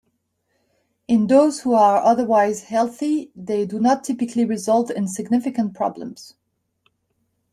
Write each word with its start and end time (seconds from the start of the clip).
In 1.07 1.27
those 1.27 1.61
who 1.61 1.75
are 1.75 2.01
otherwise 2.01 2.63
healthy 2.63 3.29
they 3.35 3.67
do 3.67 3.79
not 3.79 4.03
typically 4.03 4.43
result 4.45 4.89
in 4.89 5.07
significant 5.07 5.75
problems. 5.75 6.33